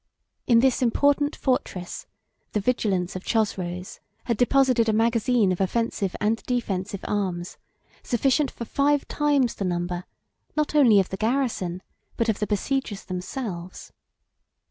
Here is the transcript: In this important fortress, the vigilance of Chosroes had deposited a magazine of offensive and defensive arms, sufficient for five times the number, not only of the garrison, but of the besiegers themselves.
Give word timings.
In 0.47 0.61
this 0.61 0.81
important 0.81 1.35
fortress, 1.35 2.07
the 2.53 2.59
vigilance 2.59 3.15
of 3.15 3.23
Chosroes 3.23 3.99
had 4.23 4.35
deposited 4.35 4.89
a 4.89 4.93
magazine 4.93 5.51
of 5.51 5.61
offensive 5.61 6.15
and 6.19 6.41
defensive 6.47 7.01
arms, 7.07 7.57
sufficient 8.01 8.49
for 8.49 8.65
five 8.65 9.07
times 9.07 9.53
the 9.53 9.63
number, 9.65 10.05
not 10.57 10.73
only 10.73 10.99
of 10.99 11.09
the 11.09 11.17
garrison, 11.17 11.83
but 12.17 12.29
of 12.29 12.39
the 12.39 12.47
besiegers 12.47 13.05
themselves. 13.05 13.93